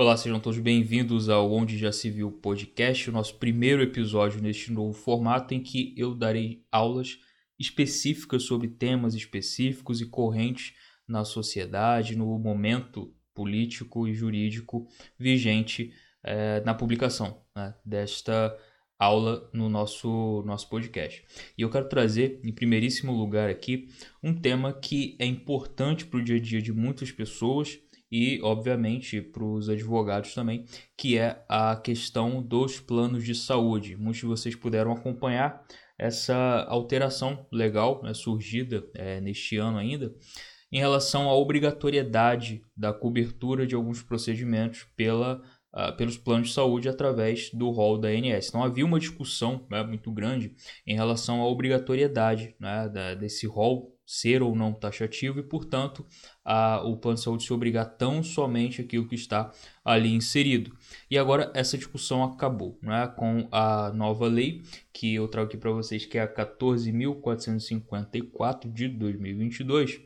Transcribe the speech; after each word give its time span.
Olá, 0.00 0.16
sejam 0.16 0.40
todos 0.40 0.58
bem-vindos 0.58 1.28
ao 1.28 1.52
Onde 1.52 1.76
Já 1.76 1.92
Se 1.92 2.08
Viu 2.08 2.32
podcast, 2.32 3.10
o 3.10 3.12
nosso 3.12 3.34
primeiro 3.34 3.82
episódio 3.82 4.40
neste 4.40 4.72
novo 4.72 4.94
formato 4.94 5.52
em 5.52 5.62
que 5.62 5.94
eu 5.94 6.14
darei 6.14 6.64
aulas 6.72 7.18
específicas 7.58 8.44
sobre 8.44 8.68
temas 8.68 9.14
específicos 9.14 10.00
e 10.00 10.06
correntes 10.06 10.72
na 11.06 11.22
sociedade, 11.22 12.16
no 12.16 12.38
momento 12.38 13.14
político 13.34 14.08
e 14.08 14.14
jurídico 14.14 14.88
vigente 15.18 15.92
é, 16.24 16.62
na 16.64 16.72
publicação 16.72 17.42
né, 17.54 17.74
desta 17.84 18.56
aula 18.98 19.50
no 19.52 19.68
nosso, 19.68 20.42
nosso 20.46 20.66
podcast. 20.70 21.22
E 21.58 21.60
eu 21.60 21.68
quero 21.68 21.90
trazer, 21.90 22.40
em 22.42 22.54
primeiríssimo 22.54 23.12
lugar 23.12 23.50
aqui, 23.50 23.88
um 24.22 24.32
tema 24.32 24.72
que 24.72 25.14
é 25.18 25.26
importante 25.26 26.06
para 26.06 26.20
o 26.20 26.24
dia 26.24 26.36
a 26.36 26.40
dia 26.40 26.62
de 26.62 26.72
muitas 26.72 27.12
pessoas 27.12 27.78
e, 28.10 28.40
obviamente, 28.42 29.20
para 29.20 29.44
os 29.44 29.68
advogados 29.68 30.34
também, 30.34 30.64
que 30.96 31.16
é 31.16 31.44
a 31.48 31.76
questão 31.76 32.42
dos 32.42 32.80
planos 32.80 33.24
de 33.24 33.34
saúde. 33.34 33.96
Muitos 33.96 34.20
de 34.20 34.26
vocês 34.26 34.56
puderam 34.56 34.92
acompanhar 34.92 35.64
essa 35.98 36.64
alteração 36.68 37.46
legal 37.52 38.02
né, 38.02 38.14
surgida 38.14 38.84
é, 38.94 39.20
neste 39.20 39.56
ano 39.56 39.78
ainda 39.78 40.14
em 40.72 40.78
relação 40.78 41.28
à 41.28 41.34
obrigatoriedade 41.34 42.62
da 42.76 42.92
cobertura 42.92 43.66
de 43.66 43.74
alguns 43.74 44.02
procedimentos 44.02 44.86
pela, 44.96 45.42
uh, 45.74 45.96
pelos 45.96 46.16
planos 46.16 46.48
de 46.48 46.54
saúde 46.54 46.88
através 46.88 47.50
do 47.52 47.70
rol 47.70 47.98
da 47.98 48.08
ANS. 48.08 48.48
Então 48.48 48.62
havia 48.62 48.84
uma 48.84 49.00
discussão 49.00 49.66
né, 49.68 49.82
muito 49.82 50.12
grande 50.12 50.54
em 50.86 50.94
relação 50.94 51.40
à 51.40 51.48
obrigatoriedade 51.48 52.54
né, 52.60 52.88
da, 52.88 53.14
desse 53.14 53.46
rol 53.46 53.92
ser 54.10 54.42
ou 54.42 54.56
não 54.56 54.72
taxativo 54.72 55.38
e, 55.38 55.42
portanto, 55.44 56.04
a, 56.44 56.82
o 56.82 56.96
plano 56.96 57.16
de 57.16 57.22
saúde 57.22 57.44
se 57.44 57.52
obrigar 57.52 57.84
tão 57.96 58.24
somente 58.24 58.80
aquilo 58.80 59.06
que 59.06 59.14
está 59.14 59.52
ali 59.84 60.12
inserido. 60.12 60.76
E 61.08 61.16
agora 61.16 61.52
essa 61.54 61.78
discussão 61.78 62.24
acabou 62.24 62.76
né, 62.82 63.06
com 63.16 63.46
a 63.52 63.92
nova 63.92 64.26
lei 64.26 64.64
que 64.92 65.14
eu 65.14 65.28
trago 65.28 65.46
aqui 65.46 65.56
para 65.56 65.70
vocês, 65.70 66.04
que 66.04 66.18
é 66.18 66.22
a 66.22 66.34
14.454 66.34 68.72
de 68.72 68.88
2022. 68.88 70.00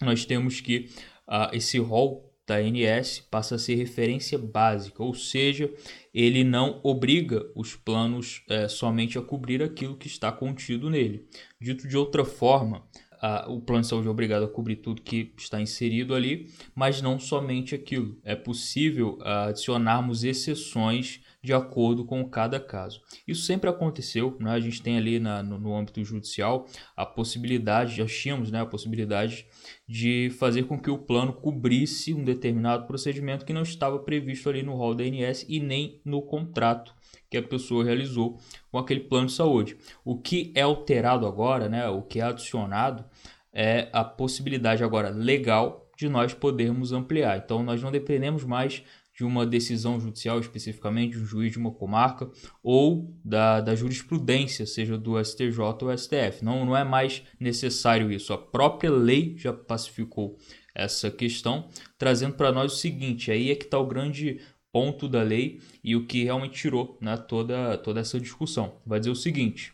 Nós 0.00 0.24
temos 0.24 0.62
que 0.62 0.88
uh, 1.28 1.50
esse 1.52 1.78
rol 1.78 2.34
da 2.46 2.56
ANS 2.56 3.20
passa 3.28 3.56
a 3.56 3.58
ser 3.58 3.74
referência 3.74 4.38
básica, 4.38 5.02
ou 5.02 5.12
seja, 5.12 5.68
ele 6.14 6.44
não 6.44 6.80
obriga 6.84 7.44
os 7.56 7.74
planos 7.74 8.42
é, 8.48 8.68
somente 8.68 9.18
a 9.18 9.22
cobrir 9.22 9.62
aquilo 9.62 9.96
que 9.96 10.06
está 10.06 10.30
contido 10.30 10.88
nele. 10.88 11.28
Dito 11.60 11.88
de 11.88 11.96
outra 11.96 12.24
forma, 12.24 12.86
a, 13.20 13.50
o 13.50 13.60
plano 13.60 13.82
de 13.82 13.88
saúde 13.88 14.08
é 14.08 14.10
obrigado 14.10 14.44
a 14.44 14.48
cobrir 14.48 14.76
tudo 14.76 15.02
que 15.02 15.32
está 15.36 15.60
inserido 15.60 16.14
ali, 16.14 16.50
mas 16.74 17.00
não 17.02 17.18
somente 17.18 17.74
aquilo. 17.74 18.18
É 18.24 18.34
possível 18.34 19.18
adicionarmos 19.22 20.24
exceções 20.24 21.20
de 21.46 21.52
acordo 21.52 22.04
com 22.04 22.28
cada 22.28 22.58
caso. 22.58 23.00
Isso 23.26 23.42
sempre 23.42 23.70
aconteceu, 23.70 24.36
né? 24.40 24.50
a 24.50 24.58
gente 24.58 24.82
tem 24.82 24.98
ali 24.98 25.20
na, 25.20 25.44
no, 25.44 25.58
no, 25.58 25.76
âmbito 25.76 26.02
judicial 26.02 26.66
a 26.96 27.06
possibilidade, 27.06 27.96
já 27.96 28.04
tínhamos 28.04 28.50
né, 28.50 28.60
a 28.60 28.66
possibilidade 28.66 29.46
de 29.88 30.28
fazer 30.40 30.64
com 30.64 30.76
que 30.76 30.90
o 30.90 30.98
plano 30.98 31.32
cobrisse 31.32 32.12
um 32.12 32.24
determinado 32.24 32.86
procedimento 32.86 33.44
que 33.44 33.52
não 33.52 33.62
estava 33.62 33.98
previsto 34.00 34.48
ali 34.48 34.64
no 34.64 34.74
rol 34.74 34.94
da 34.94 35.04
ANS 35.04 35.46
e 35.48 35.60
nem 35.60 36.00
no 36.04 36.20
contrato 36.20 36.92
que 37.30 37.36
a 37.36 37.42
pessoa 37.42 37.84
realizou 37.84 38.38
com 38.76 38.80
aquele 38.80 39.00
plano 39.00 39.26
de 39.26 39.32
saúde. 39.32 39.76
O 40.04 40.18
que 40.18 40.52
é 40.54 40.60
alterado 40.60 41.26
agora, 41.26 41.66
né, 41.66 41.88
o 41.88 42.02
que 42.02 42.20
é 42.20 42.24
adicionado, 42.24 43.04
é 43.50 43.88
a 43.90 44.04
possibilidade 44.04 44.84
agora 44.84 45.08
legal 45.08 45.90
de 45.96 46.10
nós 46.10 46.34
podermos 46.34 46.92
ampliar. 46.92 47.38
Então, 47.38 47.62
nós 47.62 47.82
não 47.82 47.90
dependemos 47.90 48.44
mais 48.44 48.82
de 49.16 49.24
uma 49.24 49.46
decisão 49.46 49.98
judicial, 49.98 50.38
especificamente 50.38 51.16
de 51.16 51.22
um 51.22 51.24
juiz 51.24 51.52
de 51.52 51.58
uma 51.58 51.70
comarca, 51.70 52.30
ou 52.62 53.16
da, 53.24 53.62
da 53.62 53.74
jurisprudência, 53.74 54.66
seja 54.66 54.98
do 54.98 55.18
STJ 55.24 55.58
ou 55.58 55.96
STF. 55.96 56.44
Não, 56.44 56.66
não 56.66 56.76
é 56.76 56.84
mais 56.84 57.22
necessário 57.40 58.12
isso. 58.12 58.34
A 58.34 58.38
própria 58.38 58.90
lei 58.90 59.36
já 59.38 59.54
pacificou 59.54 60.36
essa 60.74 61.10
questão, 61.10 61.70
trazendo 61.96 62.34
para 62.34 62.52
nós 62.52 62.74
o 62.74 62.76
seguinte: 62.76 63.30
aí 63.30 63.50
é 63.50 63.54
que 63.54 63.64
está 63.64 63.78
o 63.78 63.86
grande 63.86 64.38
ponto 64.76 65.08
da 65.08 65.22
lei 65.22 65.58
e 65.82 65.96
o 65.96 66.04
que 66.04 66.24
realmente 66.24 66.60
tirou 66.60 66.98
né, 67.00 67.16
toda, 67.16 67.78
toda 67.78 67.98
essa 67.98 68.20
discussão. 68.20 68.74
Vai 68.84 68.98
dizer 68.98 69.10
o 69.10 69.16
seguinte. 69.16 69.72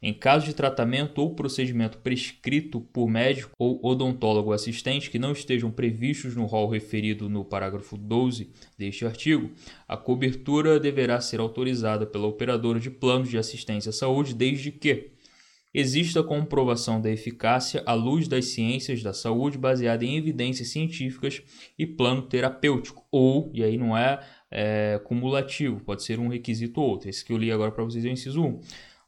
Em 0.00 0.14
caso 0.14 0.46
de 0.46 0.54
tratamento 0.54 1.18
ou 1.20 1.34
procedimento 1.34 1.98
prescrito 1.98 2.80
por 2.80 3.08
médico 3.08 3.50
ou 3.58 3.84
odontólogo 3.84 4.52
assistente 4.52 5.10
que 5.10 5.18
não 5.18 5.32
estejam 5.32 5.68
previstos 5.68 6.36
no 6.36 6.44
rol 6.44 6.68
referido 6.68 7.28
no 7.28 7.44
parágrafo 7.44 7.96
12 7.96 8.48
deste 8.78 9.04
artigo, 9.04 9.50
a 9.88 9.96
cobertura 9.96 10.78
deverá 10.78 11.20
ser 11.20 11.40
autorizada 11.40 12.06
pela 12.06 12.28
operadora 12.28 12.78
de 12.78 12.88
planos 12.88 13.28
de 13.28 13.38
assistência 13.38 13.90
à 13.90 13.92
saúde 13.92 14.32
desde 14.32 14.70
que 14.70 15.10
exista 15.78 16.22
comprovação 16.22 17.02
da 17.02 17.10
eficácia 17.10 17.82
à 17.84 17.92
luz 17.92 18.26
das 18.26 18.46
ciências 18.46 19.02
da 19.02 19.12
saúde 19.12 19.58
baseada 19.58 20.06
em 20.06 20.16
evidências 20.16 20.68
científicas 20.68 21.42
e 21.78 21.86
plano 21.86 22.22
terapêutico, 22.22 23.06
ou, 23.12 23.50
e 23.52 23.62
aí 23.62 23.76
não 23.76 23.94
é, 23.94 24.18
é 24.50 24.98
cumulativo, 25.04 25.84
pode 25.84 26.02
ser 26.02 26.18
um 26.18 26.28
requisito 26.28 26.80
ou 26.80 26.88
outro. 26.88 27.10
Esse 27.10 27.22
que 27.22 27.30
eu 27.30 27.36
li 27.36 27.52
agora 27.52 27.70
para 27.70 27.84
vocês 27.84 28.06
é 28.06 28.08
o 28.08 28.12
inciso 28.12 28.42
1. 28.42 28.60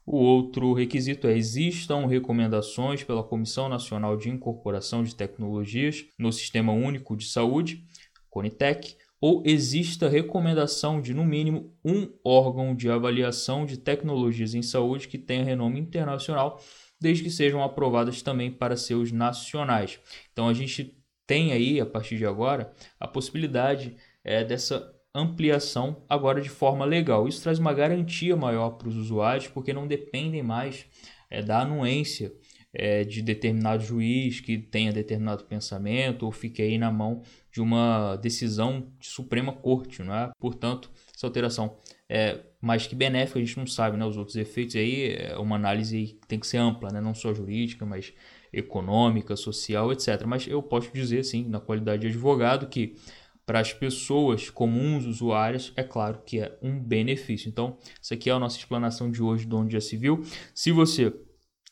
O 0.05 0.17
outro 0.17 0.71
requisito 0.73 1.25
é 1.25 1.35
existam 1.35 2.05
recomendações 2.05 3.03
pela 3.03 3.23
Comissão 3.23 3.67
Nacional 3.67 4.15
de 4.15 4.29
Incorporação 4.29 5.03
de 5.03 5.15
Tecnologias 5.15 6.05
no 6.19 6.31
Sistema 6.31 6.71
Único 6.71 7.17
de 7.17 7.25
Saúde, 7.25 7.83
CONITEC, 8.29 8.95
ou 9.21 9.43
exista 9.45 10.07
recomendação 10.07 11.01
de, 11.01 11.13
no 11.13 11.25
mínimo, 11.25 11.73
um 11.83 12.09
órgão 12.23 12.73
de 12.73 12.89
avaliação 12.89 13.65
de 13.65 13.77
tecnologias 13.77 14.53
em 14.53 14.61
saúde 14.61 15.07
que 15.07 15.17
tenha 15.17 15.43
renome 15.43 15.79
internacional, 15.79 16.61
desde 16.99 17.23
que 17.23 17.29
sejam 17.29 17.63
aprovadas 17.63 18.21
também 18.21 18.51
para 18.51 18.77
seus 18.77 19.11
nacionais. 19.11 19.99
Então, 20.31 20.47
a 20.47 20.53
gente 20.53 20.97
tem 21.27 21.51
aí, 21.51 21.79
a 21.79 21.85
partir 21.85 22.17
de 22.17 22.25
agora, 22.25 22.73
a 22.99 23.07
possibilidade 23.07 23.95
é, 24.23 24.43
dessa 24.43 24.93
ampliação 25.13 26.03
agora 26.07 26.41
de 26.41 26.49
forma 26.49 26.85
legal. 26.85 27.27
Isso 27.27 27.41
traz 27.41 27.59
uma 27.59 27.73
garantia 27.73 28.35
maior 28.35 28.71
para 28.71 28.87
os 28.87 28.95
usuários, 28.95 29.47
porque 29.47 29.73
não 29.73 29.87
dependem 29.87 30.43
mais 30.43 30.85
é, 31.29 31.41
da 31.41 31.61
anuência 31.61 32.33
é, 32.73 33.03
de 33.03 33.21
determinado 33.21 33.83
juiz 33.83 34.39
que 34.39 34.57
tenha 34.57 34.91
determinado 34.91 35.43
pensamento 35.45 36.23
ou 36.23 36.31
fique 36.31 36.61
aí 36.61 36.77
na 36.77 36.91
mão 36.91 37.21
de 37.51 37.61
uma 37.61 38.15
decisão 38.17 38.91
de 38.99 39.07
Suprema 39.07 39.51
Corte, 39.51 40.03
não 40.03 40.13
é? 40.13 40.29
Portanto, 40.39 40.91
essa 41.15 41.25
alteração 41.25 41.77
é 42.07 42.39
mais 42.61 42.85
que 42.85 42.95
benéfica, 42.95 43.39
a 43.39 43.43
gente 43.43 43.57
não 43.57 43.65
sabe 43.65 43.97
né, 43.97 44.05
os 44.05 44.17
outros 44.17 44.35
efeitos 44.35 44.75
aí, 44.75 45.13
é 45.13 45.37
uma 45.37 45.55
análise 45.55 46.17
que 46.19 46.27
tem 46.27 46.39
que 46.39 46.47
ser 46.47 46.57
ampla, 46.57 46.91
né, 46.91 47.01
não 47.01 47.13
só 47.13 47.33
jurídica, 47.33 47.85
mas 47.85 48.13
econômica, 48.51 49.35
social, 49.35 49.91
etc. 49.91 50.23
Mas 50.25 50.47
eu 50.47 50.61
posso 50.61 50.91
dizer, 50.93 51.23
sim, 51.23 51.47
na 51.47 51.59
qualidade 51.59 52.01
de 52.01 52.07
advogado, 52.07 52.67
que 52.67 52.95
para 53.45 53.59
as 53.59 53.73
pessoas 53.73 54.49
comuns, 54.49 55.05
usuárias, 55.05 55.73
é 55.75 55.83
claro 55.83 56.21
que 56.23 56.39
é 56.39 56.55
um 56.61 56.79
benefício. 56.79 57.49
Então, 57.49 57.77
isso 57.99 58.13
aqui 58.13 58.29
é 58.29 58.33
a 58.33 58.37
nossa 58.37 58.57
explanação 58.57 59.09
de 59.09 59.23
hoje 59.23 59.47
do 59.47 59.57
Onde 59.57 59.73
Já 59.73 59.81
Se 59.81 59.97
Viu. 59.97 60.21
Se 60.53 60.71
você 60.71 61.11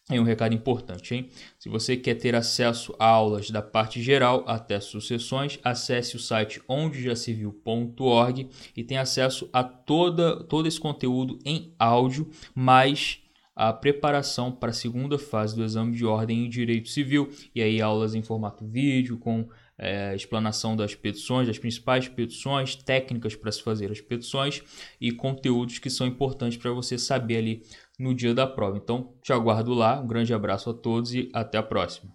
é 0.09 0.19
um 0.19 0.23
recado 0.23 0.55
importante, 0.55 1.13
hein? 1.13 1.29
Se 1.59 1.67
você 1.67 1.97
quer 1.97 2.15
ter 2.15 2.33
acesso 2.33 2.95
a 2.97 3.05
aulas 3.05 3.49
da 3.49 3.61
parte 3.61 4.01
geral 4.01 4.43
até 4.47 4.79
sucessões, 4.79 5.59
acesse 5.61 6.15
o 6.15 6.19
site 6.19 6.61
ondejaciviu.org 6.67 8.49
e 8.75 8.83
tem 8.83 8.97
acesso 8.97 9.49
a 9.51 9.63
toda, 9.63 10.41
todo 10.45 10.67
esse 10.67 10.79
conteúdo 10.79 11.37
em 11.43 11.73
áudio, 11.77 12.29
mais 12.55 13.19
a 13.53 13.73
preparação 13.73 14.51
para 14.51 14.69
a 14.69 14.73
segunda 14.73 15.17
fase 15.17 15.55
do 15.55 15.63
exame 15.63 15.91
de 15.93 16.05
ordem 16.05 16.45
em 16.45 16.49
direito 16.49 16.87
civil, 16.89 17.29
e 17.53 17.61
aí 17.61 17.81
aulas 17.81 18.15
em 18.15 18.21
formato 18.21 18.65
vídeo 18.65 19.17
com 19.17 19.49
é, 19.77 20.15
explanação 20.15 20.75
das 20.75 20.95
petições, 20.95 21.47
das 21.47 21.59
principais 21.59 22.07
petições, 22.07 22.75
técnicas 22.75 23.35
para 23.35 23.51
se 23.51 23.61
fazer 23.61 23.91
as 23.91 24.01
petições 24.01 24.63
e 24.99 25.11
conteúdos 25.11 25.79
que 25.79 25.89
são 25.89 26.07
importantes 26.07 26.57
para 26.57 26.71
você 26.71 26.97
saber 26.97 27.37
ali 27.37 27.63
no 27.99 28.13
dia 28.13 28.33
da 28.33 28.45
prova. 28.45 28.77
Então, 28.77 29.13
te 29.21 29.33
aguardo 29.33 29.73
lá. 29.73 29.99
Um 29.99 30.07
grande 30.07 30.33
abraço 30.33 30.69
a 30.69 30.73
todos 30.73 31.13
e 31.13 31.29
até 31.33 31.57
a 31.57 31.63
próxima. 31.63 32.05